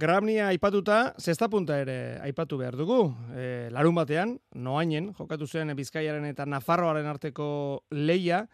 Grabnia 0.00 0.46
aipatuta, 0.48 1.12
zesta 1.20 1.50
punta 1.52 1.74
ere 1.76 2.16
aipatu 2.24 2.56
behar 2.56 2.72
dugu. 2.78 3.10
E, 3.36 3.68
larun 3.74 3.98
batean, 3.98 4.30
noainen, 4.56 5.10
jokatu 5.18 5.44
zen 5.44 5.74
Bizkaiaren 5.76 6.24
eta 6.24 6.46
Nafarroaren 6.48 7.04
arteko 7.10 7.48
leia, 7.92 8.46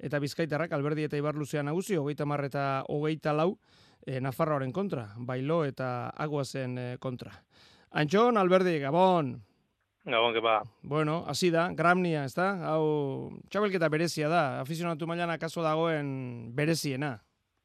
eta 0.00 0.16
Bizkaitarrak 0.22 0.72
alberdi 0.72 1.04
eta 1.04 1.20
ibarluzean 1.20 1.68
nagusi, 1.68 1.98
hogeita 2.00 2.24
marreta 2.24 2.64
eta 2.64 2.94
hogeita 2.96 3.36
lau, 3.36 3.58
e, 4.06 4.16
Nafarroaren 4.24 4.72
kontra, 4.72 5.10
bailo 5.18 5.60
eta 5.68 6.08
aguazen 6.16 6.78
e, 6.78 6.88
kontra. 6.96 7.36
Antxon, 7.92 8.40
alberdi, 8.40 8.78
gabon! 8.80 9.34
Gabon, 10.08 10.40
ba. 10.40 10.62
Bueno, 10.80 11.22
hasi 11.28 11.52
da, 11.52 11.68
Gramnia, 11.76 12.24
ez 12.24 12.32
da? 12.32 12.54
Hau, 12.72 13.42
txabelketa 13.52 13.92
berezia 13.92 14.32
da, 14.32 14.44
afizionatu 14.64 15.04
mailan 15.04 15.36
akaso 15.36 15.60
dagoen 15.60 16.54
bereziena, 16.56 17.18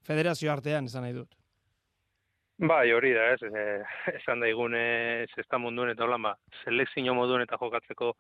federazio 0.03 0.51
artean, 0.51 0.91
esan 0.91 1.07
nahi 1.07 1.21
dut. 1.23 1.38
Bai, 2.59 2.91
hori 2.91 3.13
da, 3.15 3.29
ez, 3.31 3.39
e, 3.47 3.61
esan 4.19 4.41
daigun 4.43 4.73
ez 4.75 5.29
ez 5.39 5.45
da 5.47 5.57
munduen 5.63 5.93
eta 5.93 6.04
holan, 6.04 6.25
ba, 6.27 6.33
selekzio 6.65 7.13
moduen 7.15 7.45
eta 7.45 7.57
jokatzeko 7.61 8.11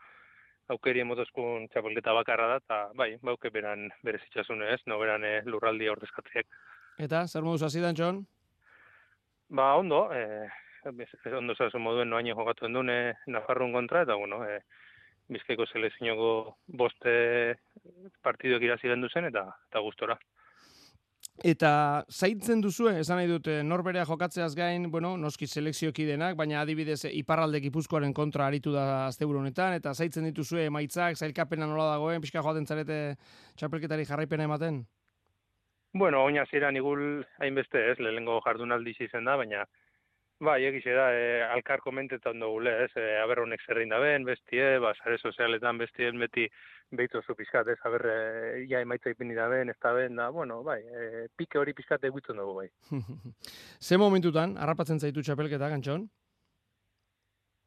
aukeri 0.71 1.01
emotozkun 1.03 1.67
txapelketa 1.73 2.13
bakarra 2.15 2.47
da, 2.53 2.59
eta 2.63 2.77
bai, 2.95 3.09
bauke 3.25 3.51
beran 3.51 3.89
berezitxasune 4.05 4.71
ez, 4.75 4.79
no 4.87 4.99
beran 5.01 5.25
e, 5.27 5.33
lurraldi 5.43 5.89
ordezkatziek. 5.91 6.47
Eta, 7.03 7.25
zer 7.27 7.43
moduz 7.43 7.63
hasi 7.67 7.83
John? 7.97 8.23
Ba, 9.49 9.73
ondo, 9.75 10.07
e, 10.13 10.47
ondo 11.35 11.55
zazu 11.55 11.79
moduen 11.79 12.09
noaino 12.09 12.35
jokatu 12.35 12.65
endune 12.65 13.17
Nafarrun 13.27 13.73
kontra, 13.73 14.03
eta 14.07 14.15
bueno, 14.15 14.45
e, 14.47 14.61
bizkaiko 15.27 15.65
selekzioko 15.65 16.55
boste 16.67 17.57
partiduek 18.23 18.63
irazi 18.63 18.87
gendu 18.87 19.09
zen, 19.09 19.25
eta, 19.25 19.49
eta 19.67 19.83
gustora. 19.83 20.15
Eta 21.39 22.03
zaitzen 22.11 22.59
duzue, 22.59 22.97
esan 22.99 23.15
nahi 23.15 23.27
dute, 23.29 23.61
norberea 23.63 24.03
jokatzeaz 24.03 24.51
gain, 24.57 24.89
bueno, 24.91 25.13
noski 25.17 25.47
selekzioki 25.47 26.03
denak, 26.03 26.35
baina 26.35 26.59
adibidez 26.59 27.05
iparralde 27.13 27.61
gipuzkoaren 27.63 28.11
kontra 28.13 28.47
aritu 28.47 28.73
da 28.73 29.07
azte 29.07 29.25
honetan, 29.25 29.73
eta 29.73 29.93
zaitzen 29.93 30.25
dituzue 30.25 30.69
maitzak, 30.69 31.15
zailkapena 31.15 31.65
nola 31.65 31.93
dagoen, 31.93 32.19
pixka 32.19 32.43
joaten 32.43 32.65
zarete 32.65 33.15
txapelketari 33.55 34.05
jarraipena 34.05 34.43
ematen? 34.43 34.85
Bueno, 35.93 36.25
oina 36.25 36.43
zira 36.51 36.71
nigul 36.71 37.23
hainbeste 37.39 37.91
ez, 37.91 37.99
lehengo 37.99 38.41
jardunaldi 38.43 38.93
izen 38.99 39.23
da, 39.23 39.37
baina 39.37 39.63
bai, 40.39 40.63
egize 40.65 40.93
da, 40.95 41.09
e, 41.11 41.41
alkar 41.43 41.81
komentetan 41.83 42.39
dugu 42.39 42.61
ez, 42.71 42.91
e, 42.95 43.05
aber 43.19 43.41
honek 43.43 43.61
zerrein 43.67 43.89
da 43.91 43.99
ben, 43.99 44.25
bestie, 44.25 44.77
ba, 44.79 44.93
sare 44.95 45.17
sozialetan 45.17 45.77
bestien 45.77 46.19
beti 46.19 46.47
behitu 46.91 47.21
zu 47.21 47.35
pizkat, 47.35 47.67
ez, 47.67 47.79
aber, 47.83 48.05
e, 48.05 48.65
ja, 48.69 48.79
emaitza 48.79 49.11
ipini 49.11 49.35
da 49.35 49.49
ben, 49.49 49.69
ez 49.69 49.77
da 49.81 49.93
ben, 49.93 50.15
da, 50.15 50.29
bueno, 50.29 50.61
bai, 50.63 50.79
e, 50.79 51.27
pike 51.35 51.59
hori 51.59 51.73
pizkat 51.73 52.03
egutzen 52.03 52.39
dugu, 52.39 52.55
bai. 52.61 52.69
Ze 53.87 53.97
momentutan, 53.97 54.55
harrapatzen 54.57 54.99
zaitu 54.99 55.21
txapelketa, 55.21 55.69
gantxon? 55.69 56.07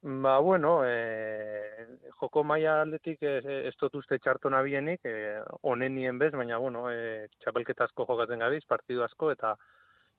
Ba, 0.03 0.39
bueno, 0.41 0.81
e, 0.83 1.87
joko 2.19 2.43
maia 2.43 2.81
aldetik 2.81 3.21
ez, 3.23 3.45
ez 3.69 3.75
dut 3.79 4.01
uste 4.01 4.19
txarto 4.19 4.51
nabienik, 4.51 5.05
e, 5.05 5.37
onen 5.63 5.95
nien 5.95 6.19
bez, 6.19 6.33
baina, 6.35 6.59
bueno, 6.59 6.89
e, 6.91 7.29
txapelketa 7.45 7.87
asko 7.87 8.09
jokatzen 8.09 8.43
gabiz, 8.43 8.65
partidu 8.67 9.05
asko, 9.07 9.31
eta 9.37 9.55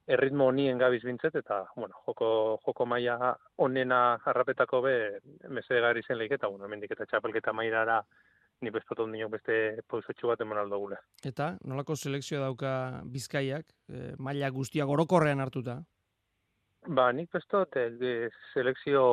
erritmo 0.08 0.48
honien 0.52 0.78
gabiz 0.78 1.02
bintzet, 1.06 1.36
eta, 1.40 1.64
bueno, 1.76 1.96
joko, 2.08 2.60
joko 2.66 2.86
maia 2.86 3.18
onena 3.64 4.20
harrapetako 4.26 4.82
be, 4.84 4.96
meze 5.50 5.80
gari 5.82 6.04
zen 6.04 6.20
leik, 6.20 6.36
eta, 6.38 6.50
bueno, 6.52 6.68
mendik 6.68 6.92
eta 6.92 7.08
txapelketa 7.08 7.54
mairara, 7.56 8.02
ni 8.64 8.72
bestotu 8.72 9.06
dinok 9.12 9.32
beste 9.38 9.56
pausotxu 9.90 10.30
bat 10.30 10.42
emon 10.44 10.60
aldo 10.60 10.80
gule. 10.80 11.00
Eta, 11.26 11.54
nolako 11.68 11.96
selekzioa 11.96 12.46
dauka 12.46 12.74
bizkaiak, 13.12 13.66
e, 13.90 14.14
maila 14.20 14.50
guztiak 14.56 14.90
orokorrean 14.90 15.44
hartuta? 15.44 15.82
Ba, 16.88 17.12
nik 17.16 17.32
bestot, 17.32 17.76
e, 17.80 18.30
selekzio 18.54 19.04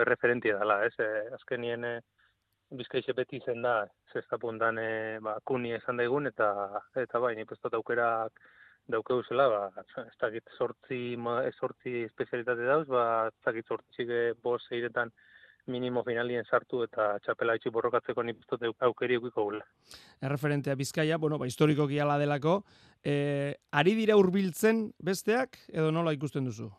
erreferentia 0.00 0.58
dela, 0.60 0.80
ez? 0.88 0.94
E, 1.00 1.08
azkenien 1.36 1.84
e, 1.84 1.94
bizkaixe 2.76 3.14
beti 3.16 3.40
zen 3.44 3.64
da, 3.64 3.82
zesta 4.12 4.40
puntan 4.40 4.80
e, 4.80 4.90
ba, 5.24 5.38
kuni 5.44 5.72
esan 5.76 6.00
daigun, 6.00 6.28
eta, 6.32 6.52
eta 7.00 7.20
bai, 7.20 7.34
nik 7.36 7.48
bestot 7.52 7.76
aukerak 7.76 8.40
daukeu 8.88 9.22
zela, 9.28 9.48
ba, 9.52 9.84
ez 10.02 10.16
dakit 10.20 10.50
sortzi, 10.56 11.16
sortzi 11.58 12.04
espezialitate 12.06 12.64
dauz, 12.68 12.86
ba, 12.88 13.28
ez 13.28 13.44
dakit 13.44 13.66
sortzi 13.68 14.06
bos 14.42 14.62
eiretan 14.72 15.12
minimo 15.68 16.02
finalien 16.04 16.46
sartu 16.48 16.82
eta 16.86 17.10
txapela 17.24 17.58
itxi 17.58 17.70
borrokatzeko 17.72 18.24
nik 18.24 18.38
bestot 18.40 18.64
aukeri 18.88 19.18
eukiko 19.18 19.44
gula. 19.50 19.64
Erreferentea 20.24 20.74
bizkaia, 20.80 21.18
bueno, 21.20 21.38
ba, 21.38 21.46
historiko 21.46 21.86
giala 21.90 22.18
delako, 22.18 22.62
e, 23.04 23.54
ari 23.72 23.94
dira 23.98 24.16
hurbiltzen 24.16 24.88
besteak, 25.04 25.60
edo 25.68 25.92
nola 25.92 26.14
ikusten 26.16 26.48
duzu? 26.48 26.70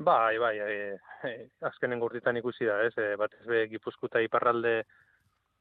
Bai, 0.00 0.38
bai, 0.40 0.54
e, 0.56 0.96
e, 1.28 1.34
azkenen 1.68 2.00
gurtitan 2.00 2.40
ikusi 2.40 2.64
da, 2.64 2.80
ez, 2.88 2.94
e, 2.96 3.12
batez 3.20 3.44
be 3.44 3.66
gipuzkuta 3.68 4.22
iparralde 4.24 4.78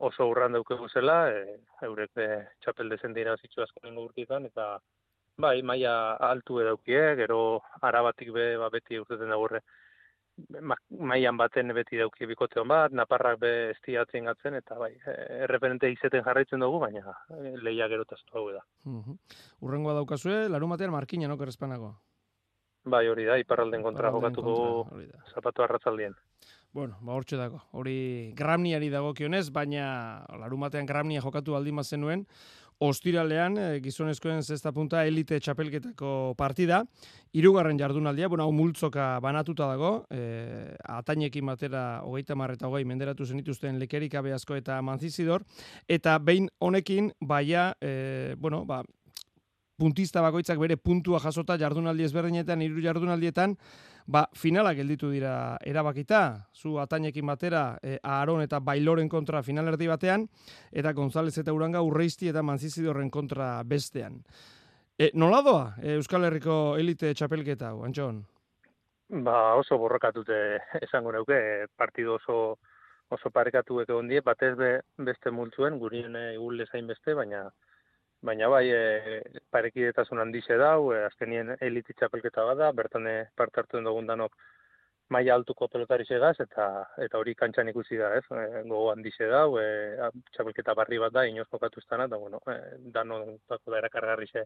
oso 0.07 0.29
urran 0.31 0.55
daukegu 0.55 0.87
zela, 0.87 1.25
e, 1.35 1.57
eurek 1.83 2.15
e, 2.23 2.29
txapel 2.63 2.95
dira 3.13 3.35
zitzu 3.35 3.65
azkenen 3.65 3.99
gurtitan, 3.99 4.47
eta 4.47 4.77
bai, 5.39 5.61
maia 5.63 5.93
altu 6.29 6.59
edaukie, 6.63 7.01
gero 7.19 7.61
arabatik 7.81 8.33
be, 8.35 8.49
ba, 8.59 8.69
beti 8.73 8.99
urteten 8.99 9.31
da 9.31 9.37
gurre, 9.39 9.61
maian 11.11 11.37
baten 11.39 11.73
beti 11.75 11.99
dauki 11.99 12.27
bikote 12.29 12.63
bat, 12.67 12.93
naparrak 12.95 13.39
be 13.39 13.53
estiatzen 13.71 14.29
gatzen, 14.29 14.59
eta 14.59 14.77
bai, 14.79 14.91
e, 15.05 15.15
erreferente 15.45 15.89
izeten 15.91 16.23
jarraitzen 16.27 16.63
dugu, 16.63 16.79
baina 16.83 17.15
e, 17.35 17.55
leia 17.63 17.89
gero 17.91 18.05
taztu 18.07 18.37
hau 18.37 18.45
da. 18.53 18.63
Urrengoa 19.65 19.97
daukazue, 19.99 20.47
larun 20.51 20.75
batean 20.75 20.95
markina, 20.95 21.27
no, 21.27 21.39
kerrezpanago? 21.39 21.95
Bai, 22.89 23.05
hori 23.11 23.25
da, 23.27 23.35
iparralden 23.39 23.83
kontra 23.83 24.11
jokatuko 24.15 24.53
zapatu 25.33 25.65
arratzaldien. 25.65 26.15
Bueno, 26.71 26.99
ba 27.01 27.15
hortxe 27.17 27.35
dago. 27.35 27.63
Hori 27.73 28.31
gramniari 28.37 28.91
dago 28.93 29.11
kionez, 29.17 29.49
baina 29.51 30.23
larumatean 30.37 30.85
gramnia 30.85 31.21
jokatu 31.21 31.57
aldima 31.57 31.83
zenuen, 31.83 32.27
ostiralean 32.79 33.57
e, 33.59 33.67
gizonezkoen 33.83 34.41
zesta 34.43 34.71
punta 34.75 35.03
elite 35.07 35.39
txapelketako 35.43 36.33
partida, 36.39 36.83
irugarren 37.35 37.79
jardunaldia, 37.79 38.29
bueno, 38.31 38.45
hau 38.47 38.53
multzoka 38.55 39.11
banatuta 39.23 39.67
dago, 39.69 39.91
e, 40.09 40.75
atainekin 40.87 41.51
batera 41.51 41.83
hogeita 42.07 42.37
marreta 42.39 42.69
hogei 42.69 42.85
menderatu 42.87 43.27
zenituzten 43.27 43.79
lekerik 43.81 44.15
abeazko 44.15 44.55
eta 44.59 44.79
manzizidor, 44.81 45.43
eta 45.87 46.17
behin 46.23 46.49
honekin, 46.59 47.11
baia, 47.19 47.73
e, 47.81 48.35
bueno, 48.39 48.63
ba, 48.65 48.81
puntista 49.79 50.21
bakoitzak 50.21 50.59
bere 50.59 50.77
puntua 50.77 51.21
jasota 51.23 51.57
jardunaldi 51.57 52.05
ezberdinetan, 52.05 52.61
hiru 52.61 52.83
jardunaldietan, 52.83 53.55
ba, 54.07 54.25
finalak 54.35 54.77
gelditu 54.81 55.11
dira 55.13 55.33
erabakita, 55.65 56.21
zu 56.53 56.77
atainekin 56.83 57.25
batera, 57.29 57.63
e, 57.81 57.97
Aaron 58.03 58.43
eta 58.43 58.59
Bailoren 58.59 59.09
kontra 59.09 59.43
finalerdi 59.45 59.87
batean, 59.87 60.27
eta 60.71 60.93
González 60.97 61.37
eta 61.37 61.53
Uranga 61.55 61.81
urreizti 61.85 62.29
eta 62.29 62.43
Manzizidorren 62.43 63.09
kontra 63.09 63.51
bestean. 63.63 64.19
E, 64.99 65.11
nola 65.13 65.41
doa, 65.45 65.69
e, 65.81 65.95
Euskal 65.95 66.27
Herriko 66.27 66.75
elite 66.77 67.13
txapelketa, 67.15 67.71
Antxon? 67.87 68.23
Ba, 69.25 69.55
oso 69.57 69.79
borrokatute 69.81 70.35
esango 70.83 71.15
neuke, 71.15 71.39
partidu 71.77 72.17
oso 72.19 72.57
oso 73.09 73.31
parekatu 73.33 73.79
ondie, 73.97 74.21
batez 74.21 74.55
be, 74.55 74.81
beste 74.97 75.31
multzuen, 75.31 75.79
gurien 75.79 76.15
egulle 76.15 76.67
zain 76.71 76.85
beste, 76.87 77.15
baina 77.17 77.47
baina 78.21 78.49
bai 78.51 78.67
e, 78.69 79.21
parekidetasun 79.51 80.19
handize 80.19 80.57
dau, 80.59 80.91
e, 80.93 81.03
azkenien 81.07 81.55
eliti 81.61 81.93
txapelketa 81.93 82.45
bada, 82.45 82.71
bertan 82.75 83.07
e, 83.07 83.17
parte 83.35 83.61
hartu 83.61 83.81
dugun 83.83 84.09
danok 84.09 84.35
maila 85.09 85.37
altuko 85.39 85.67
pelotari 85.71 86.05
segaz, 86.05 86.35
eta 86.43 86.65
eta 87.05 87.17
hori 87.17 87.33
kantxan 87.35 87.71
ikusi 87.71 87.97
da, 87.97 88.11
ez? 88.19 88.25
E, 88.29 88.63
gogo 88.67 88.91
handize 88.91 89.29
dau, 89.31 89.55
e, 89.61 90.09
txapelketa 90.35 90.75
barri 90.77 90.99
bat 91.01 91.15
da, 91.15 91.25
inoz 91.25 91.47
kokatu 91.49 91.81
estana, 91.81 92.09
eta 92.11 92.19
bueno, 92.19 92.43
e, 92.51 92.59
dano 92.93 93.23
dako 93.49 93.71
da 93.71 93.81
erakargarri 93.81 94.27
ze 94.27 94.45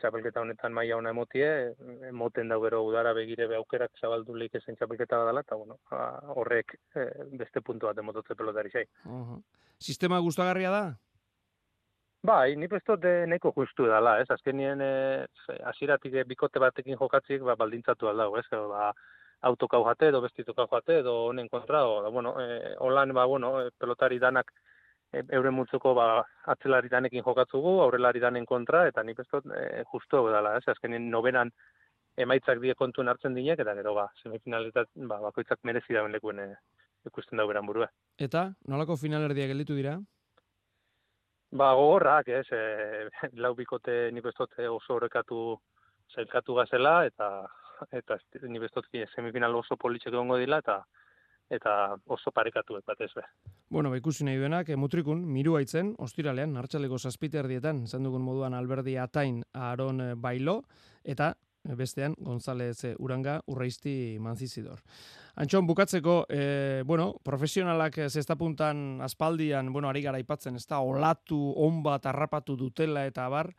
txapelketa 0.00 0.42
honetan 0.42 0.74
maila 0.76 0.98
ona 0.98 1.12
emotie, 1.14 1.48
emoten 2.08 2.50
dau 2.52 2.60
gero 2.64 2.82
udara 2.84 3.14
begire 3.16 3.46
be 3.48 3.56
aukerak 3.56 3.94
zabaldu 4.00 4.34
leik 4.36 4.56
esen 4.58 4.76
txapelketa 4.76 5.20
badala, 5.22 5.44
eta 5.46 5.56
bueno, 5.56 5.78
horrek 6.40 6.78
e, 6.94 7.06
beste 7.44 7.60
puntu 7.60 7.88
bat 7.88 8.04
emototze 8.04 8.34
pelotari 8.34 8.72
zei. 8.72 8.84
Uh 9.04 9.20
-huh. 9.20 9.42
Sistema 9.78 10.18
gustagarria 10.20 10.70
da? 10.70 10.84
Bai, 12.26 12.56
ni 12.56 12.66
presto 12.66 12.96
de 12.96 13.26
neko 13.30 13.52
justu 13.54 13.84
dala, 13.86 14.16
ez? 14.20 14.26
Azkenien 14.34 14.80
eh 14.82 15.26
hasiratik 15.70 16.14
e, 16.14 16.24
bikote 16.24 16.58
batekin 16.58 16.96
jokatzik, 16.98 17.42
ba 17.46 17.54
baldintzatu 17.60 18.08
alda, 18.10 18.26
ez? 18.40 18.46
Ba 18.50 18.88
autokau 19.48 19.84
jate 19.86 20.08
edo 20.08 20.20
bestitokau 20.24 20.66
jate 20.72 20.96
edo 21.02 21.12
honen 21.26 21.48
kontra 21.48 21.84
o 21.86 22.00
da 22.02 22.08
bueno, 22.08 22.32
eh 22.40 22.74
online 22.78 23.12
ba 23.12 23.26
bueno, 23.26 23.50
e, 23.60 23.70
pelotari 23.78 24.18
danak 24.18 24.50
e, 25.12 25.22
euren 25.38 25.54
multzuko 25.54 25.94
ba 25.94 26.24
atzelari 26.54 26.88
danekin 26.88 27.22
jokatzugu, 27.22 27.76
aurrelari 27.84 28.20
danen 28.26 28.46
kontra 28.46 28.86
eta 28.88 29.04
ni 29.04 29.14
presto 29.14 29.42
e, 29.60 29.84
justu 29.92 30.24
dala, 30.28 30.56
ez? 30.56 30.64
Azkenien 30.66 31.08
nobenan 31.10 31.52
emaitzak 32.16 32.58
die 32.58 32.74
kontuen 32.74 33.08
hartzen 33.08 33.34
dinek 33.34 33.60
eta 33.60 33.74
gero 33.74 33.94
ba 33.94 34.08
semifinaletan 34.24 35.08
ba 35.12 35.20
bakoitzak 35.28 35.62
merezi 35.62 35.94
dauen 35.94 36.12
lekuen 36.18 36.40
e, 36.40 36.50
ikusten 37.06 37.38
da 37.38 37.46
beran 37.46 37.66
burua. 37.66 37.90
Eta 38.18 38.48
nolako 38.66 38.96
finalerdia 38.96 39.46
gelditu 39.46 39.78
dira? 39.78 40.00
Ba, 41.52 41.72
gogorrak, 41.78 42.28
ez, 42.28 42.46
e, 42.50 43.08
lau 43.42 43.54
bikote 43.54 44.10
nik 44.12 44.26
oso 44.26 44.94
horrekatu 44.94 45.56
zailkatu 46.14 46.54
gazela, 46.54 47.04
eta 47.06 47.46
eta 47.92 48.16
ni 48.48 48.58
bestotki 48.58 49.04
semifinal 49.14 49.54
oso 49.54 49.76
politxek 49.76 50.14
egongo 50.14 50.38
dila, 50.40 50.58
eta 50.64 50.82
eta 51.50 51.72
oso 52.10 52.32
parekatu 52.34 52.80
batez 52.86 53.12
be. 53.14 53.22
Bueno, 53.70 53.90
ba, 53.90 53.98
ikusi 53.98 54.24
nahi 54.24 54.38
duenak, 54.40 54.68
eh, 54.68 54.76
mutrikun, 54.76 55.22
miru 55.30 55.56
haitzen, 55.56 55.94
ostiralean, 55.98 56.56
hartxaleko 56.56 56.98
zazpiter 56.98 57.46
dietan, 57.46 57.86
zen 57.86 58.02
dugun 58.02 58.22
moduan 58.22 58.54
alberdi 58.54 58.96
atain 58.98 59.42
Aaron 59.54 60.00
eh, 60.00 60.14
Bailo, 60.16 60.62
eta 61.04 61.34
bestean 61.74 62.14
González 62.18 62.84
eh, 62.84 62.94
Uranga 62.98 63.40
urreizti 63.46 64.16
manzizidor. 64.20 64.82
Antxon, 65.36 65.66
bukatzeko, 65.66 66.24
e, 66.30 66.82
bueno, 66.86 67.10
profesionalak 67.22 67.98
zesta 68.08 68.36
puntan 68.40 69.02
aspaldian, 69.04 69.72
bueno, 69.72 69.90
ari 69.90 70.00
gara 70.00 70.20
ipatzen, 70.22 70.56
ez 70.56 70.64
da, 70.64 70.80
olatu, 70.80 71.36
onba, 71.60 71.98
tarrapatu 72.00 72.56
dutela 72.56 73.04
eta 73.04 73.28
bar, 73.28 73.50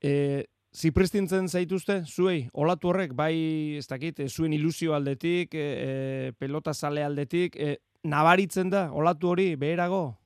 e, 0.00 0.46
zipristintzen 0.74 1.48
zaituzte, 1.48 2.00
zuei, 2.06 2.48
olatu 2.52 2.88
horrek, 2.90 3.12
bai, 3.14 3.76
ez 3.78 3.86
dakit, 3.86 4.24
zuen 4.28 4.56
ilusio 4.56 4.94
aldetik, 4.96 5.54
e, 5.54 6.32
pelota 6.38 6.74
sale 6.74 7.04
aldetik, 7.04 7.56
e, 7.56 7.76
nabaritzen 8.04 8.72
da, 8.72 8.88
olatu 8.92 9.34
hori, 9.34 9.54
beherago? 9.60 10.23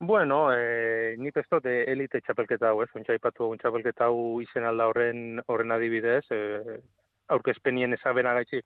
Bueno, 0.00 0.52
eh, 0.54 1.16
ni 1.18 1.32
pestot 1.32 1.62
de 1.64 1.82
elite 1.90 2.20
txapelketa 2.20 2.68
hau, 2.70 2.82
ez, 2.84 2.90
ontsa 2.94 3.16
ipatu 3.18 3.48
un 3.50 3.58
txapelketa 3.58 4.06
hau 4.06 4.40
izen 4.40 4.64
alda 4.64 4.86
horren, 4.86 5.40
horren 5.50 5.74
adibidez, 5.74 6.22
eh, 6.30 6.76
aurkezpenien 7.34 7.92
ezabena 7.96 8.32
gaitxik, 8.38 8.64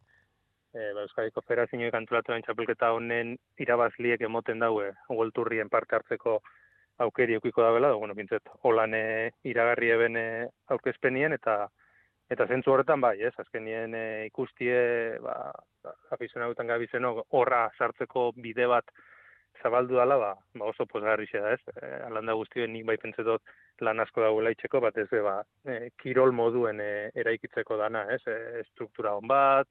eh, 0.75 0.91
ba, 0.93 1.07
Euskadiko 1.07 1.41
Federazio 1.41 1.91
kantulatu 1.91 2.37
txapelketa 2.45 2.93
honen 2.93 3.39
irabazliek 3.59 4.21
emoten 4.21 4.59
daue, 4.61 4.93
golturrien 5.09 5.73
parte 5.73 5.97
hartzeko 5.97 6.43
aukeri 6.99 7.35
eukiko 7.35 7.63
da 7.63 7.71
bela, 7.73 7.93
bueno, 7.93 8.15
bintzet, 8.15 8.49
holan 8.63 8.95
eh, 8.95 9.31
iragarri 9.45 9.91
eben 9.91 10.17
eh, 10.17 10.49
aurkezpenien, 10.69 11.33
eta 11.33 11.69
eta 12.33 12.47
zentzu 12.47 12.73
horretan 12.73 13.01
bai, 13.01 13.17
ez, 13.21 13.33
azkenien 13.39 13.95
eh, 13.95 14.27
ikustie, 14.27 15.19
ba, 15.21 15.35
afizionautan 16.15 16.67
gabizeno, 16.67 17.25
horra 17.31 17.67
sartzeko 17.79 18.31
bide 18.37 18.69
bat, 18.71 18.89
zabaldu 19.63 19.97
dala, 19.97 20.17
ba, 20.19 20.33
ba 20.59 20.69
oso 20.71 20.87
pozgarri 20.87 21.29
da, 21.33 21.53
ez? 21.55 21.61
E, 21.77 21.91
alanda 22.09 22.35
guztien 22.39 22.73
nik 22.73 22.85
bai 22.89 22.97
pentsetot 23.01 23.43
lan 23.87 24.01
asko 24.01 24.25
dagoela 24.25 24.53
itxeko, 24.55 24.81
bat 24.81 24.99
ez 24.99 25.09
ba, 25.13 25.39
e, 25.67 25.91
kirol 26.03 26.33
moduen 26.33 26.81
e, 26.81 27.11
eraikitzeko 27.23 27.79
dana, 27.81 28.05
ez? 28.15 28.21
E, 28.27 28.63
struktura 28.73 29.15
hon 29.17 29.29
bat, 29.31 29.69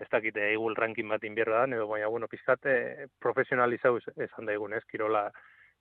ez 0.00 0.08
dakite 0.10 0.52
eguel 0.52 0.76
rankin 0.76 1.08
bat 1.08 1.24
inbierda 1.24 1.64
da, 1.64 1.76
edo 1.76 1.88
baina, 1.88 2.08
bueno, 2.08 2.28
pizkate 2.28 3.08
profesionalizau 3.20 3.98
esan 3.98 4.46
da 4.46 4.56
egun, 4.56 4.76
ez? 4.78 4.84
Kirola 4.90 5.26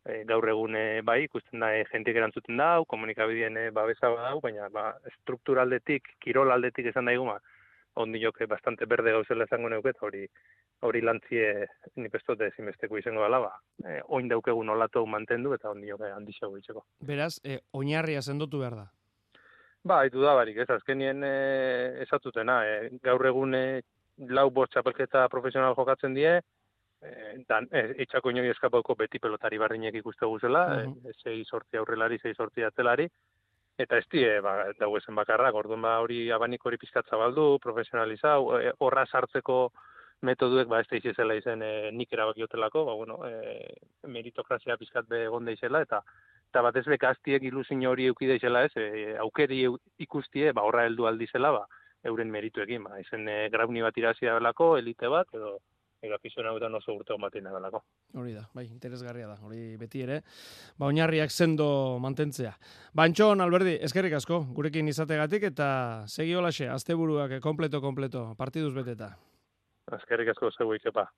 e, 0.06 0.24
gaur 0.30 0.50
egun 0.50 0.77
bai, 1.07 1.24
ikusten 1.27 1.63
da, 1.63 1.74
e, 1.75 1.88
jentik 1.92 2.18
erantzuten 2.18 2.57
dau, 2.57 2.86
komunikabideen 2.89 3.57
e, 3.57 3.69
babesa 3.75 4.13
dau, 4.18 4.39
baina, 4.44 4.69
ba, 4.74 4.92
strukturaldetik, 5.21 6.15
kirol 6.24 6.51
aldetik 6.51 6.92
esan 6.94 7.09
da 7.09 7.18
egun, 7.18 7.33
ba, 7.36 7.60
ondi 7.95 8.21
joke 8.21 8.47
bastante 8.47 8.85
berde 8.85 9.11
gauzela 9.11 9.45
izango 9.45 9.69
neuket, 9.69 9.97
hori 10.01 10.25
hori 10.81 11.01
lantzie 11.01 11.67
ni 11.95 12.09
pestote 12.09 12.47
ezinbesteko 12.47 12.97
izango 12.97 13.23
dela, 13.25 13.39
ba, 13.43 13.51
e, 13.85 13.99
oin 14.17 14.29
daukegun 14.31 14.69
olatu 14.73 15.05
mantendu 15.05 15.53
eta 15.53 15.69
ondi 15.69 15.91
joke 15.91 16.09
handi 16.09 16.33
xago 16.33 16.57
itxeko. 16.57 16.85
Beraz, 17.05 17.35
e, 17.43 17.59
oinarria 17.73 18.21
sendotu 18.21 18.63
behar 18.63 18.77
da? 18.79 18.88
Ba, 19.83 19.99
haitu 20.01 20.21
da 20.21 20.33
barik, 20.38 20.57
ez 20.57 20.69
azkenien 20.69 21.23
e, 21.25 21.35
esatutena, 22.05 22.61
e, 22.65 22.89
gaur 23.03 23.25
egun 23.29 23.53
e, 23.57 23.65
lau 24.29 24.49
bost 24.49 24.73
txapelketa 24.73 25.27
profesional 25.29 25.75
jokatzen 25.77 26.17
die, 26.17 26.39
dan, 27.49 27.67
e, 27.73 27.81
itxako 28.03 28.29
inoi 28.29 28.49
eskapauko 28.51 28.95
beti 28.95 29.19
pelotari 29.19 29.57
barrinek 29.57 29.95
ikuste 30.01 30.25
guzela, 30.29 30.65
uh 30.67 30.83
-huh. 30.85 31.09
e, 31.09 31.13
zei 31.23 31.43
sorti 31.45 31.77
aurrelari, 31.77 32.19
zei 32.19 32.33
sorti 32.35 32.63
atzelari, 32.63 33.07
eta 33.77 33.97
ez 33.97 34.06
die, 34.12 34.39
ba, 34.44 34.71
dago 34.79 34.97
ezen 34.97 35.15
bakarrak, 35.15 35.56
orduan 35.56 35.81
ba, 35.81 35.97
hori 36.03 36.29
abanik 36.31 36.65
hori 36.65 36.77
pizkatza 36.77 37.18
baldu, 37.18 37.57
profesionalizau, 37.63 38.59
e, 38.59 38.73
horra 38.79 39.06
sartzeko 39.06 39.62
metoduek, 40.21 40.68
ba, 40.69 40.81
ez 40.81 40.88
da 40.89 41.00
izela 41.12 41.35
izen 41.38 41.63
e, 41.65 41.71
nik 41.91 42.12
erabakiotelako, 42.13 42.85
ba, 42.85 42.97
bueno, 43.00 43.19
e, 43.27 43.73
meritokrazia 44.07 44.77
pizkat 44.77 45.07
be 45.09 45.25
egon 45.25 45.50
izela, 45.50 45.81
eta 45.81 46.03
eta 46.51 46.62
bat 46.65 46.75
ez 46.75 46.83
bekaztiek 46.83 47.44
ilusin 47.47 47.85
hori 47.88 48.09
eukide 48.09 48.35
izela 48.35 48.65
ez, 48.68 48.73
e, 48.75 49.15
aukeri 49.23 49.63
ikustie, 50.03 50.51
ba, 50.51 50.65
horra 50.67 50.85
heldu 50.85 51.07
aldizela, 51.07 51.53
ba, 51.56 51.65
euren 52.03 52.31
merituekin, 52.33 52.83
ba, 52.83 53.00
izen 53.00 53.27
e, 53.29 53.38
grauni 53.53 53.81
bat 53.81 53.97
irazia 53.97 54.35
belako, 54.35 54.75
elite 54.77 55.07
bat, 55.07 55.31
edo, 55.38 55.57
Ega 56.01 56.18
pizuen 56.18 56.48
hau 56.50 56.56
oso 56.57 56.95
urte 56.95 57.13
honbatin 57.13 57.44
nagalako. 57.44 57.83
Hori 58.18 58.33
da, 58.33 58.48
bai, 58.53 58.65
interesgarria 58.65 59.27
da, 59.27 59.36
hori 59.45 59.77
beti 59.77 60.01
ere. 60.01 60.21
Ba, 60.77 60.88
oinarriak 60.88 61.30
sendo 61.30 62.00
mantentzea. 62.01 62.56
Bantxon, 62.98 63.42
Alberdi, 63.42 63.77
eskerrik 63.86 64.13
asko, 64.18 64.42
gurekin 64.57 64.88
izategatik, 64.88 65.44
eta 65.51 66.07
segi 66.07 66.33
holaxe, 66.33 66.68
azte 66.68 66.98
buruak, 66.98 67.38
kompleto, 67.39 67.81
kompleto, 67.81 68.33
partiduz 68.39 68.74
beteta. 68.74 69.13
Eskerrik 69.94 70.33
asko, 70.33 70.50
zeu 70.57 70.74
ikepa. 70.74 71.12